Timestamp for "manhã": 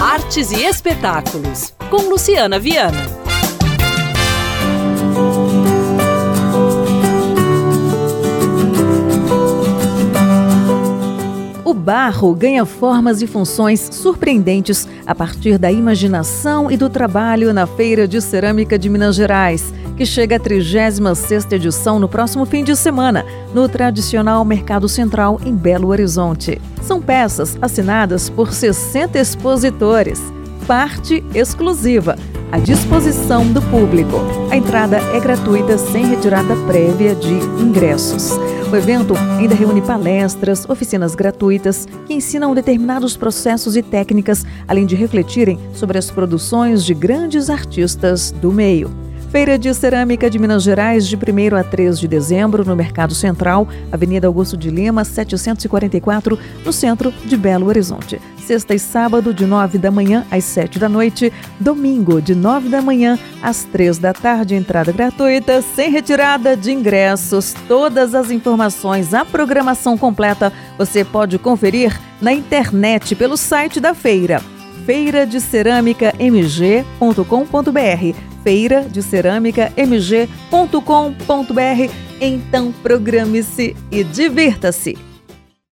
59.90-60.24, 62.80-63.18